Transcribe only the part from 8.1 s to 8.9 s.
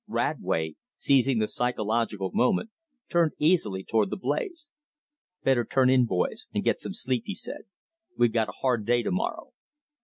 "We've got a hard